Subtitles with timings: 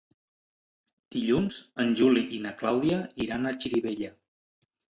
[1.15, 4.13] Dilluns en Juli i na Clàudia iran a Xirivella.